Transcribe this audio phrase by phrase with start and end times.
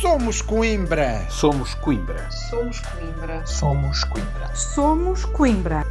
[0.00, 1.26] Somos Coimbra.
[1.28, 2.26] Somos Coimbra.
[2.30, 3.46] Somos Coimbra.
[3.46, 4.56] Somos Coimbra.
[4.56, 5.86] Somos Coimbra.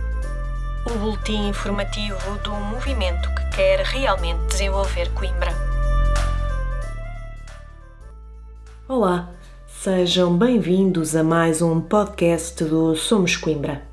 [0.90, 5.54] O boletim informativo do movimento que quer realmente desenvolver Coimbra.
[8.88, 9.30] Olá,
[9.68, 13.84] sejam bem-vindos a mais um podcast do Somos Coimbra.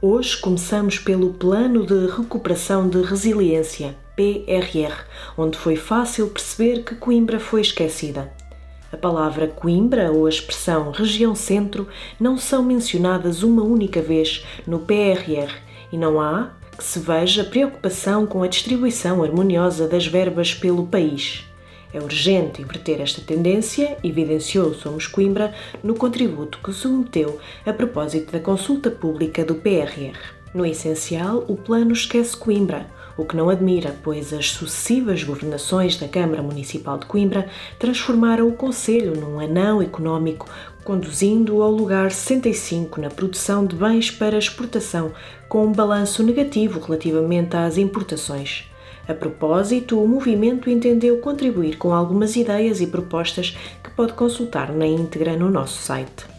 [0.00, 4.94] Hoje começamos pelo Plano de Recuperação de Resiliência, PRR,
[5.36, 8.32] onde foi fácil perceber que Coimbra foi esquecida.
[8.94, 11.88] A palavra Coimbra ou a expressão região centro
[12.20, 15.52] não são mencionadas uma única vez no PRR
[15.90, 21.44] e não há que se veja preocupação com a distribuição harmoniosa das verbas pelo país.
[21.92, 25.52] É urgente inverter esta tendência, evidenciou Somos Coimbra
[25.82, 30.33] no contributo que submeteu a propósito da consulta pública do PRR.
[30.54, 36.06] No essencial, o plano esquece Coimbra, o que não admira, pois as sucessivas governações da
[36.06, 40.48] Câmara Municipal de Coimbra transformaram o Conselho num anão económico,
[40.84, 45.10] conduzindo-o ao lugar 65 na produção de bens para exportação,
[45.48, 48.70] com um balanço negativo relativamente às importações.
[49.08, 54.86] A propósito, o movimento entendeu contribuir com algumas ideias e propostas que pode consultar na
[54.86, 56.33] íntegra no nosso site.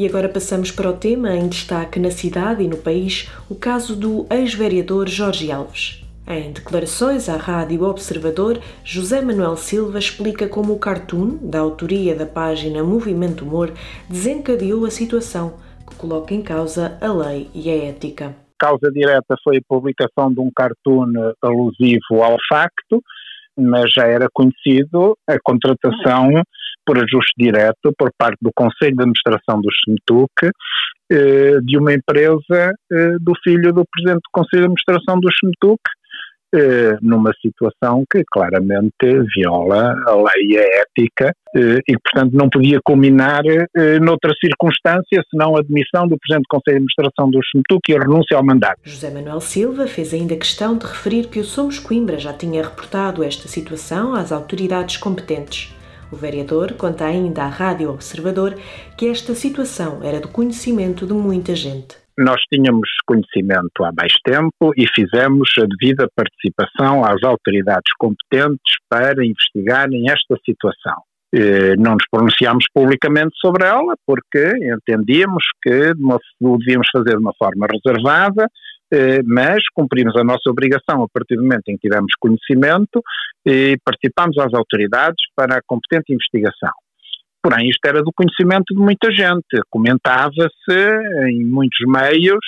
[0.00, 3.94] E agora passamos para o tema em destaque na cidade e no país, o caso
[3.94, 6.02] do ex-vereador Jorge Alves.
[6.26, 12.24] Em declarações à Rádio Observador, José Manuel Silva explica como o cartoon, da autoria da
[12.24, 13.74] página Movimento Humor,
[14.08, 18.34] desencadeou a situação, que coloca em causa a lei e a ética.
[18.58, 21.12] Causa direta foi a publicação de um cartoon
[21.42, 23.02] alusivo ao facto,
[23.54, 26.42] mas já era conhecido a contratação
[26.86, 30.50] por ajuste direto por parte do Conselho de Administração do SMTUC
[31.12, 35.80] eh, de uma empresa eh, do filho do Presidente do Conselho de Administração do SMTUC
[36.54, 38.94] eh, numa situação que claramente
[39.36, 43.42] viola a lei e a ética e portanto, não podia culminar
[44.00, 47.98] noutra circunstância senão a admissão do Presidente do Conselho de Administração do SMTUC e a
[47.98, 48.78] renúncia ao mandato.
[48.84, 53.24] José Manuel Silva fez ainda questão de referir que o Somos Coimbra já tinha reportado
[53.24, 55.74] esta situação às autoridades competentes.
[56.12, 58.54] O vereador conta ainda à Rádio Observador
[58.96, 61.96] que esta situação era do conhecimento de muita gente.
[62.18, 69.24] Nós tínhamos conhecimento há mais tempo e fizemos a devida participação às autoridades competentes para
[69.24, 70.96] investigarem esta situação.
[71.78, 75.92] Não nos pronunciámos publicamente sobre ela porque entendíamos que
[76.40, 78.48] devíamos fazer de uma forma reservada eh,
[79.24, 83.02] mas cumprimos a nossa obrigação a partir do momento em que tivemos conhecimento
[83.46, 86.72] e participámos às autoridades para a competente investigação.
[87.42, 92.44] Porém, isto era do conhecimento de muita gente, comentava-se em muitos meios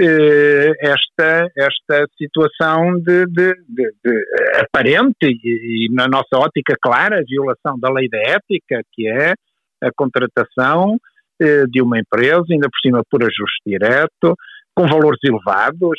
[0.00, 4.24] eh, esta, esta situação de, de, de, de
[4.58, 9.34] aparente e, e, na nossa ótica clara, violação da lei da ética, que é
[9.82, 10.96] a contratação
[11.40, 14.34] eh, de uma empresa, ainda por cima por ajuste direto,
[14.74, 15.98] com valores elevados,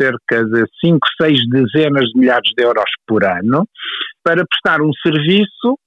[0.00, 3.66] cerca de 5, 6 dezenas de milhares de euros por ano,
[4.22, 5.78] para prestar um serviço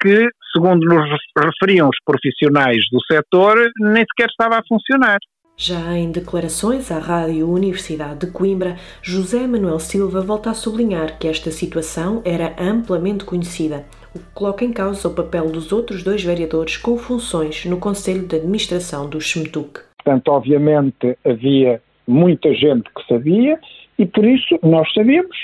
[0.00, 1.08] que, segundo nos
[1.38, 5.18] referiam os profissionais do setor, nem sequer estava a funcionar.
[5.58, 11.26] Já em declarações à Rádio Universidade de Coimbra, José Manuel Silva volta a sublinhar que
[11.26, 16.22] esta situação era amplamente conhecida, o que coloca em causa o papel dos outros dois
[16.22, 19.80] vereadores com funções no Conselho de Administração do SMTUC.
[20.06, 23.58] Portanto, obviamente havia muita gente que sabia
[23.98, 25.36] e por isso nós sabíamos,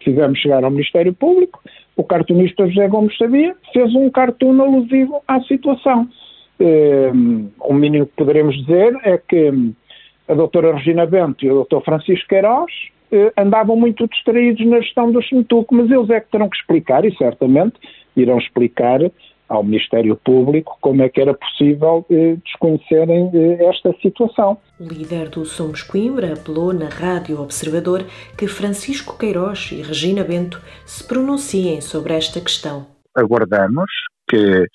[0.00, 1.62] fizemos chegar ao Ministério Público,
[1.96, 6.08] o cartunista José Gomes sabia, fez um cartoon alusivo à situação.
[6.58, 9.72] Um, o mínimo que poderemos dizer é que
[10.26, 12.72] a doutora Regina Bento e o doutor Francisco Queiroz
[13.12, 17.04] eh, andavam muito distraídos na gestão do SMTUC, mas eles é que terão que explicar,
[17.04, 17.74] e certamente
[18.16, 19.00] irão explicar
[19.52, 24.56] ao Ministério Público como é que era possível eh, desconhecerem eh, esta situação.
[24.80, 28.04] O líder do Somos Coimbra apelou na Rádio Observador
[28.36, 32.86] que Francisco Queiroz e Regina Bento se pronunciem sobre esta questão.
[33.14, 33.90] Aguardamos
[34.26, 34.66] que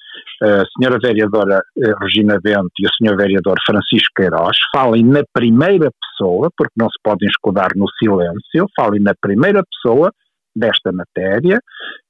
[0.44, 5.90] a senhora vereadora eh, Regina Bento e o senhor vereador Francisco Queiroz falem na primeira
[5.90, 10.12] pessoa, porque não se podem escudar no silêncio, falem na primeira pessoa
[10.58, 11.60] desta matéria,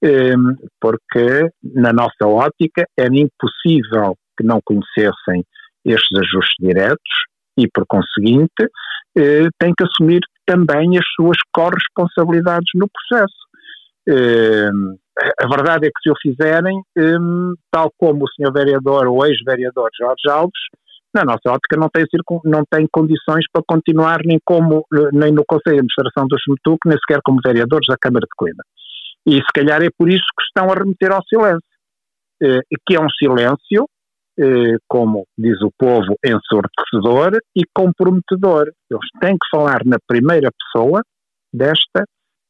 [0.01, 5.43] ehm, porque, na nossa ótica, era impossível que não conhecessem
[5.85, 7.13] estes ajustes diretos
[7.57, 8.63] e, por conseguinte,
[9.17, 13.47] eh, têm que assumir também as suas corresponsabilidades no processo.
[14.07, 14.95] Ehm,
[15.41, 19.89] a verdade é que se o fizerem, ehm, tal como o senhor vereador ou ex-vereador
[19.99, 20.61] Jorge Alves,
[21.17, 22.05] na nossa ótica, não tem,
[22.45, 26.97] não tem condições para continuar nem, como, nem no Conselho de Administração do SMTUC, nem
[26.99, 28.63] sequer como vereadores da Câmara de Coimbra.
[29.25, 31.61] E se calhar é por isso que estão a remeter ao silêncio.
[32.41, 33.89] eh, que é um silêncio,
[34.39, 38.71] eh, como diz o povo, ensurdecedor e comprometedor.
[38.91, 41.01] Eles têm que falar na primeira pessoa
[41.51, 42.05] desta,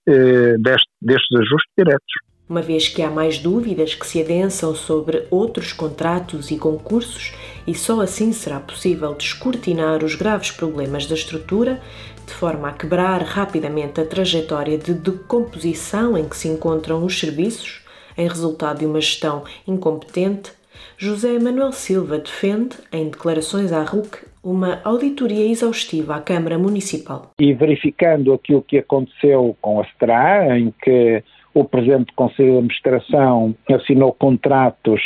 [0.05, 2.13] eh, deste, destes ajustes diretos.
[2.49, 7.33] Uma vez que há mais dúvidas que se adensam sobre outros contratos e concursos,
[7.65, 11.81] e só assim será possível descortinar os graves problemas da estrutura,
[12.25, 17.81] de forma a quebrar rapidamente a trajetória de decomposição em que se encontram os serviços,
[18.17, 20.51] em resultado de uma gestão incompetente,
[20.97, 27.33] José Manuel Silva defende, em declarações à RUC, uma auditoria exaustiva à Câmara Municipal.
[27.39, 31.23] E verificando aquilo que aconteceu com a STRA, em que
[31.61, 35.01] o Presidente do Conselho de Administração assinou contratos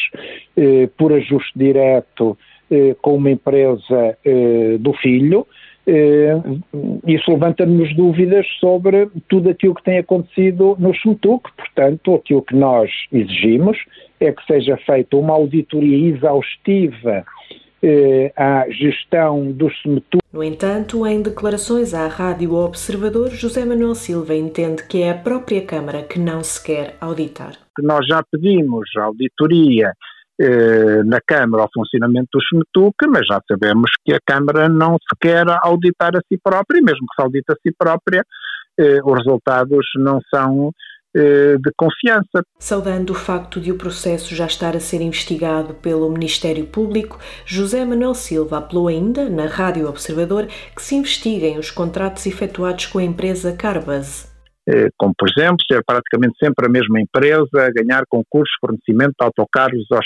[0.57, 2.37] eh, por ajuste direto
[2.69, 5.45] eh, com uma empresa eh, do filho,
[5.85, 6.37] eh,
[7.07, 12.91] isso levanta-nos dúvidas sobre tudo aquilo que tem acontecido no SMTUC, portanto, aquilo que nós
[13.11, 13.77] exigimos
[14.19, 17.25] é que seja feita uma auditoria exaustiva
[18.35, 20.21] à gestão do SMTUC.
[20.31, 25.65] No entanto, em declarações à Rádio Observador, José Manuel Silva entende que é a própria
[25.65, 27.53] Câmara que não se quer auditar.
[27.79, 29.93] Nós já pedimos auditoria
[30.39, 35.15] eh, na Câmara ao funcionamento do SMETUC, mas já sabemos que a Câmara não se
[35.21, 38.23] quer auditar a si própria, e mesmo que se audite a si própria,
[38.79, 40.71] eh, os resultados não são eh,
[41.13, 42.43] de confiança.
[42.59, 47.83] Saudando o facto de o processo já estar a ser investigado pelo Ministério Público, José
[47.83, 53.03] Manuel Silva apelou ainda, na Rádio Observador, que se investiguem os contratos efetuados com a
[53.03, 54.31] empresa Carbas.
[54.69, 59.15] Eh, como por exemplo ser praticamente sempre a mesma empresa a ganhar concursos de fornecimento
[59.19, 59.99] de autocarros ao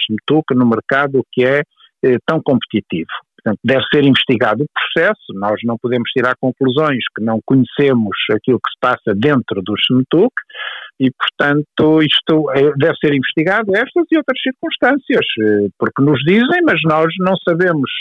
[0.56, 1.62] no mercado que é
[2.04, 3.10] eh, tão competitivo.
[3.46, 8.58] Portanto, deve ser investigado o processo, nós não podemos tirar conclusões que não conhecemos aquilo
[8.58, 10.34] que se passa dentro do SMTUC
[11.00, 16.64] e, portanto, isto é, deve ser investigado, estas e outras circunstâncias, eh, porque nos dizem,
[16.64, 17.92] mas nós não sabemos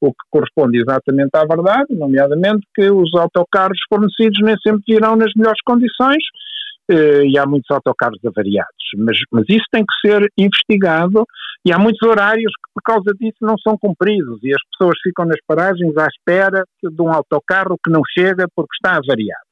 [0.00, 5.32] o que corresponde exatamente à verdade, nomeadamente que os autocarros fornecidos nem sempre virão nas
[5.36, 6.43] melhores condições eh,
[6.90, 8.72] e há muitos autocarros avariados.
[8.96, 11.24] Mas, mas isso tem que ser investigado
[11.64, 15.24] e há muitos horários que por causa disso não são cumpridos e as pessoas ficam
[15.24, 19.44] nas paragens à espera de um autocarro que não chega porque está avariado.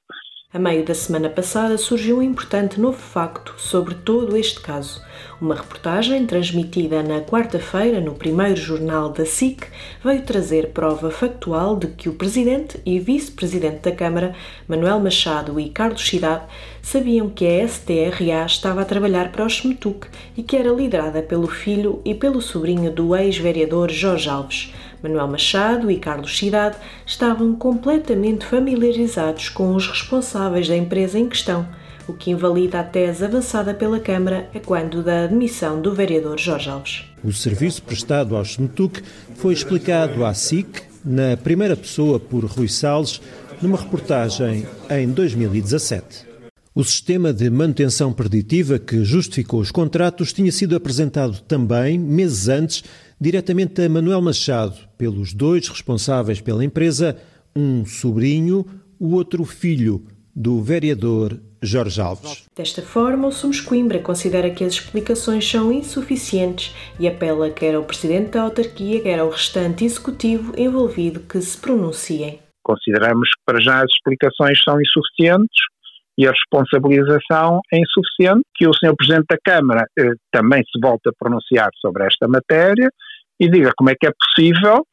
[0.54, 5.02] A meio da semana passada surgiu um importante novo facto sobre todo este caso.
[5.40, 9.66] Uma reportagem transmitida na quarta-feira no primeiro jornal da SIC
[10.04, 14.34] veio trazer prova factual de que o presidente e vice-presidente da Câmara,
[14.68, 16.44] Manuel Machado e Carlos Cidade,
[16.82, 21.46] sabiam que a STRA estava a trabalhar para o SMETUC e que era liderada pelo
[21.46, 24.74] filho e pelo sobrinho do ex-vereador Jorge Alves.
[25.02, 26.76] Manuel Machado e Carlos Cidade
[27.06, 31.66] estavam completamente familiarizados com os responsáveis da empresa em questão,
[32.06, 36.68] o que invalida a tese avançada pela Câmara a quando da admissão do vereador Jorge
[36.68, 37.04] Alves.
[37.22, 39.02] O serviço prestado ao SMTUC
[39.36, 43.20] foi explicado à SIC, na primeira pessoa por Rui Salles,
[43.60, 46.31] numa reportagem em 2017.
[46.74, 52.82] O sistema de manutenção preditiva que justificou os contratos tinha sido apresentado também, meses antes,
[53.20, 57.18] diretamente a Manuel Machado, pelos dois responsáveis pela empresa,
[57.54, 58.64] um sobrinho,
[58.98, 62.44] o outro filho do vereador Jorge Alves.
[62.56, 67.84] Desta forma, o Sumos Coimbra considera que as explicações são insuficientes e apela quer ao
[67.84, 72.38] presidente da autarquia, quer ao restante executivo envolvido que se pronunciem.
[72.64, 75.71] Consideramos que para já as explicações são insuficientes
[76.18, 78.94] e a responsabilização é insuficiente, que o Sr.
[78.96, 82.90] Presidente da Câmara eh, também se volte a pronunciar sobre esta matéria
[83.40, 84.84] e diga como é que é possível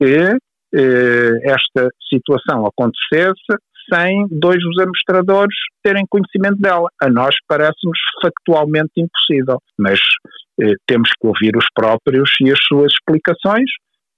[0.00, 0.36] que
[0.74, 3.56] eh, esta situação acontecesse
[3.92, 6.88] sem dois dos administradores terem conhecimento dela.
[7.00, 10.00] A nós parece-nos factualmente impossível, mas
[10.60, 13.70] eh, temos que ouvir os próprios e as suas explicações,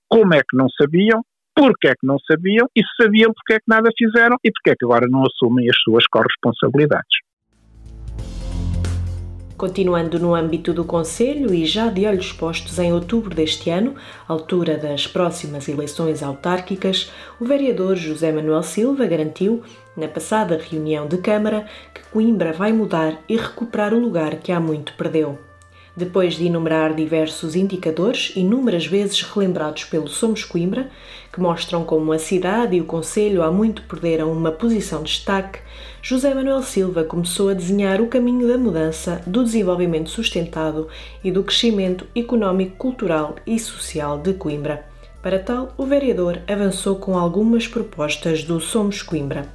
[0.08, 1.22] como é que não sabiam,
[1.58, 4.70] porque é que não sabiam, e se sabiam porque é que nada fizeram e porque
[4.70, 7.18] é que agora não assumem as suas corresponsabilidades.
[9.56, 13.96] Continuando no âmbito do Conselho e já de olhos postos em outubro deste ano,
[14.28, 19.64] altura das próximas eleições autárquicas, o vereador José Manuel Silva garantiu,
[19.96, 24.60] na passada reunião de Câmara, que Coimbra vai mudar e recuperar o lugar que há
[24.60, 25.47] muito perdeu.
[25.98, 30.88] Depois de enumerar diversos indicadores, inúmeras vezes relembrados pelo Somos Coimbra,
[31.32, 35.58] que mostram como a cidade e o Conselho há muito perderam uma posição de destaque,
[36.00, 40.86] José Manuel Silva começou a desenhar o caminho da mudança, do desenvolvimento sustentado
[41.24, 44.86] e do crescimento económico, cultural e social de Coimbra.
[45.20, 49.48] Para tal, o vereador avançou com algumas propostas do Somos Coimbra.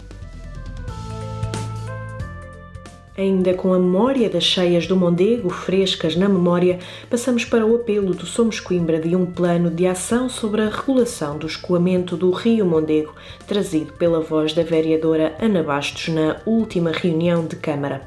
[3.15, 6.79] Ainda com a memória das cheias do Mondego frescas na memória,
[7.11, 11.37] passamos para o apelo do Somos Coimbra de um plano de ação sobre a regulação
[11.37, 13.13] do escoamento do Rio Mondego,
[13.45, 18.01] trazido pela voz da vereadora Ana Bastos na última reunião de Câmara.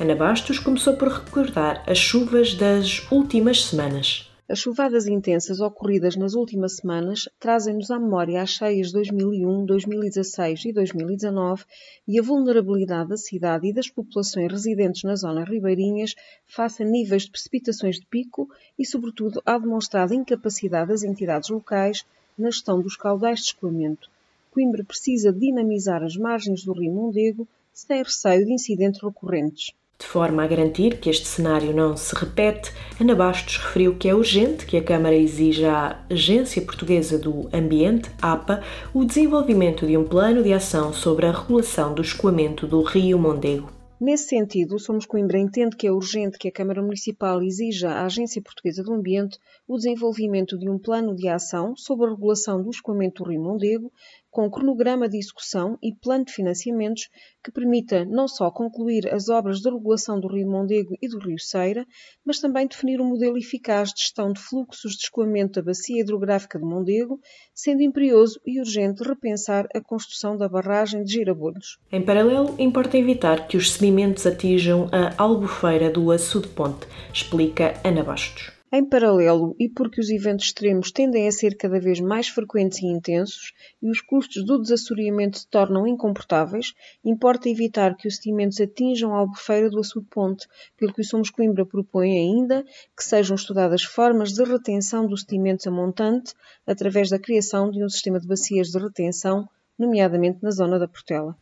[0.00, 4.29] Ana Bastos começou por recordar as chuvas das últimas semanas.
[4.50, 10.64] As chuvadas intensas ocorridas nas últimas semanas trazem-nos à memória as cheias de 2001, 2016
[10.64, 11.64] e 2019
[12.08, 16.16] e a vulnerabilidade da cidade e das populações residentes nas zonas ribeirinhas
[16.48, 22.04] face a níveis de precipitações de pico e, sobretudo, à demonstrada incapacidade das entidades locais
[22.36, 24.10] na gestão dos caudais de escoamento.
[24.50, 29.70] Coimbra precisa dinamizar as margens do rio Mondego se tem receio de incidentes recorrentes.
[30.00, 34.14] De forma a garantir que este cenário não se repete, Ana Bastos referiu que é
[34.14, 38.62] urgente que a Câmara exija à Agência Portuguesa do Ambiente, APA,
[38.94, 43.70] o desenvolvimento de um plano de ação sobre a regulação do escoamento do rio Mondego.
[44.00, 48.40] Nesse sentido, Somos Coimbra entende que é urgente que a Câmara Municipal exija à Agência
[48.40, 49.38] Portuguesa do Ambiente
[49.68, 53.92] o desenvolvimento de um plano de ação sobre a regulação do escoamento do Rio Mondego,
[54.30, 57.08] com cronograma de execução e plano de financiamentos
[57.42, 61.38] que permita não só concluir as obras de regulação do Rio Mondego e do Rio
[61.38, 61.86] Ceira,
[62.24, 66.58] mas também definir um modelo eficaz de gestão de fluxos de escoamento da bacia hidrográfica
[66.58, 67.18] de Mondego,
[67.54, 71.78] sendo imperioso e urgente repensar a construção da barragem de Girabolhos.
[71.90, 78.04] Em paralelo, importa evitar que os sedimentos atinjam a albufeira do açude ponte, explica Ana
[78.04, 78.59] Bastos.
[78.72, 82.86] Em paralelo, e porque os eventos extremos tendem a ser cada vez mais frequentes e
[82.86, 86.72] intensos e os custos do desassoreamento se tornam incomportáveis,
[87.04, 90.46] importa evitar que os sedimentos atinjam a albufeira do açude ponte,
[90.76, 92.64] pelo que o Somos Coimbra propõe ainda
[92.96, 96.32] que sejam estudadas formas de retenção dos sedimentos a montante
[96.64, 101.36] através da criação de um sistema de bacias de retenção, nomeadamente na zona da Portela.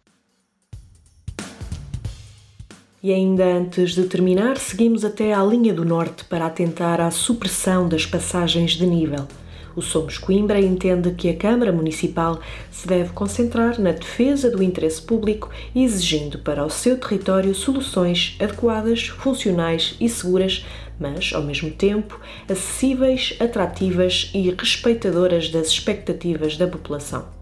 [3.08, 7.88] E ainda antes de terminar, seguimos até à linha do norte para atentar à supressão
[7.88, 9.26] das passagens de nível.
[9.74, 12.38] O Somos Coimbra entende que a Câmara Municipal
[12.70, 19.06] se deve concentrar na defesa do interesse público, exigindo para o seu território soluções adequadas,
[19.06, 20.66] funcionais e seguras,
[21.00, 27.37] mas, ao mesmo tempo, acessíveis, atrativas e respeitadoras das expectativas da população.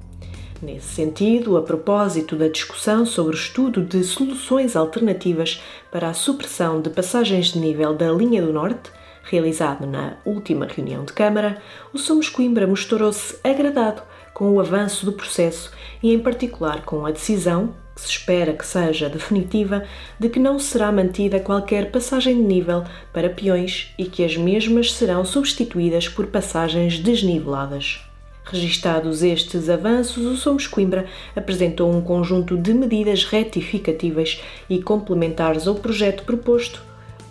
[0.63, 6.81] Nesse sentido, a propósito da discussão sobre o estudo de soluções alternativas para a supressão
[6.81, 8.91] de passagens de nível da linha do Norte,
[9.23, 11.61] realizado na última reunião de Câmara,
[11.93, 15.71] o Somos Coimbra mostrou-se agradado com o avanço do processo
[16.03, 19.85] e, em particular, com a decisão, que se espera que seja definitiva,
[20.19, 22.83] de que não será mantida qualquer passagem de nível
[23.13, 28.07] para peões e que as mesmas serão substituídas por passagens desniveladas.
[28.49, 35.75] Registados estes avanços, o Somos Coimbra apresentou um conjunto de medidas retificativas e complementares ao
[35.75, 36.81] projeto proposto,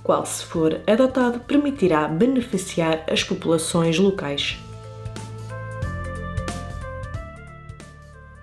[0.04, 4.60] qual, se for adotado, permitirá beneficiar as populações locais.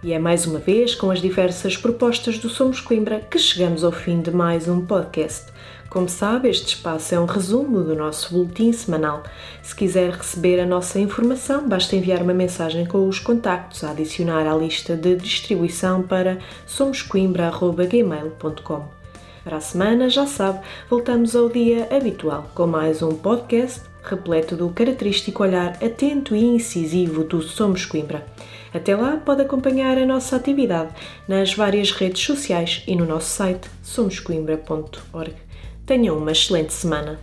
[0.02, 3.92] E é mais uma vez com as diversas propostas do Somos Coimbra que chegamos ao
[3.92, 5.51] fim de mais um podcast.
[5.92, 9.24] Como sabe, este espaço é um resumo do nosso boletim semanal.
[9.62, 14.50] Se quiser receber a nossa informação, basta enviar uma mensagem com os contactos a adicionar
[14.50, 18.88] à lista de distribuição para somoscoimbra.gmail.com.
[19.44, 24.70] Para a semana, já sabe, voltamos ao dia habitual com mais um podcast repleto do
[24.70, 28.26] característico olhar atento e incisivo do Somos Coimbra.
[28.72, 30.94] Até lá, pode acompanhar a nossa atividade
[31.28, 35.51] nas várias redes sociais e no nosso site somoscoimbra.org.
[35.84, 37.18] Tenham uma excelente semana.